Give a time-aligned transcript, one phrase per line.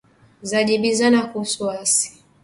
[0.41, 2.11] Zajibizana kuhusu waasi